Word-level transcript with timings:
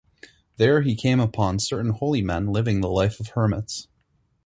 There 0.57 0.81
he 0.81 0.95
came 0.95 1.19
upon 1.19 1.59
certain 1.59 1.91
holy 1.91 2.23
men 2.23 2.47
living 2.47 2.81
the 2.81 2.89
life 2.89 3.19
of 3.19 3.27
hermits. 3.35 3.87